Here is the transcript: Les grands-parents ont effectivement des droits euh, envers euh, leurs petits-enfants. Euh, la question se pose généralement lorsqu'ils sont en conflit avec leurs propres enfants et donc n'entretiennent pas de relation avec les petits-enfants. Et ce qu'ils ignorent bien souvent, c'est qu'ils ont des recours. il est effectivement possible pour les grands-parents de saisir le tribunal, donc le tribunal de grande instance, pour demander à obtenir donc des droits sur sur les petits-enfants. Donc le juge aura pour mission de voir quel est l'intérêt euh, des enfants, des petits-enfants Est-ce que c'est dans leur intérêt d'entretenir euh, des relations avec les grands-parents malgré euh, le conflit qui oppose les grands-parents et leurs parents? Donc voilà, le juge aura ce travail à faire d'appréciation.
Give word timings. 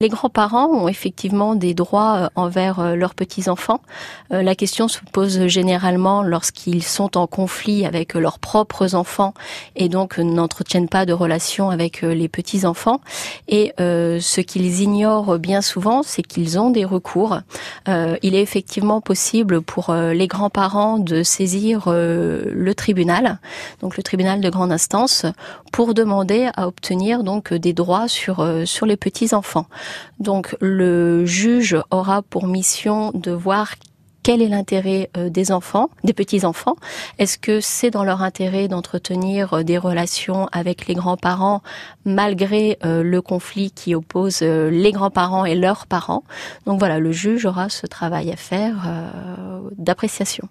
Les 0.00 0.10
grands-parents 0.10 0.68
ont 0.68 0.86
effectivement 0.86 1.56
des 1.56 1.74
droits 1.74 2.16
euh, 2.18 2.28
envers 2.36 2.78
euh, 2.78 2.94
leurs 2.94 3.16
petits-enfants. 3.16 3.80
Euh, 4.32 4.42
la 4.42 4.54
question 4.54 4.86
se 4.86 5.00
pose 5.10 5.48
généralement 5.48 6.22
lorsqu'ils 6.22 6.84
sont 6.84 7.16
en 7.16 7.26
conflit 7.26 7.84
avec 7.84 8.14
leurs 8.14 8.38
propres 8.38 8.94
enfants 8.94 9.34
et 9.74 9.88
donc 9.88 10.18
n'entretiennent 10.18 10.88
pas 10.88 11.04
de 11.04 11.12
relation 11.12 11.70
avec 11.70 12.02
les 12.02 12.28
petits-enfants. 12.28 13.00
Et 13.48 13.72
ce 13.78 14.40
qu'ils 14.40 14.82
ignorent 14.82 15.38
bien 15.38 15.62
souvent, 15.62 16.02
c'est 16.04 16.22
qu'ils 16.22 16.60
ont 16.60 16.70
des 16.70 16.84
recours. 16.84 17.40
il 17.86 18.34
est 18.34 18.42
effectivement 18.42 19.00
possible 19.00 19.62
pour 19.62 19.92
les 19.92 20.26
grands-parents 20.26 20.98
de 20.98 21.22
saisir 21.22 21.84
le 21.88 22.72
tribunal, 22.74 23.38
donc 23.80 23.96
le 23.96 24.02
tribunal 24.02 24.40
de 24.40 24.50
grande 24.50 24.72
instance, 24.72 25.26
pour 25.72 25.94
demander 25.94 26.50
à 26.56 26.68
obtenir 26.68 27.24
donc 27.24 27.52
des 27.52 27.72
droits 27.72 28.08
sur 28.08 28.46
sur 28.66 28.86
les 28.86 28.96
petits-enfants. 28.96 29.66
Donc 30.18 30.56
le 30.60 31.24
juge 31.26 31.76
aura 31.90 32.22
pour 32.22 32.46
mission 32.46 33.10
de 33.14 33.30
voir 33.30 33.74
quel 34.28 34.42
est 34.42 34.48
l'intérêt 34.48 35.08
euh, 35.16 35.30
des 35.30 35.52
enfants, 35.52 35.88
des 36.04 36.12
petits-enfants 36.12 36.76
Est-ce 37.18 37.38
que 37.38 37.60
c'est 37.60 37.90
dans 37.90 38.04
leur 38.04 38.22
intérêt 38.22 38.68
d'entretenir 38.68 39.54
euh, 39.54 39.62
des 39.62 39.78
relations 39.78 40.48
avec 40.52 40.86
les 40.86 40.94
grands-parents 40.94 41.62
malgré 42.04 42.78
euh, 42.84 43.02
le 43.02 43.22
conflit 43.22 43.70
qui 43.70 43.94
oppose 43.94 44.42
les 44.42 44.92
grands-parents 44.92 45.46
et 45.46 45.54
leurs 45.54 45.86
parents? 45.86 46.24
Donc 46.66 46.78
voilà, 46.78 46.98
le 46.98 47.10
juge 47.10 47.46
aura 47.46 47.70
ce 47.70 47.86
travail 47.86 48.30
à 48.30 48.36
faire 48.36 48.86
d'appréciation. 49.78 50.48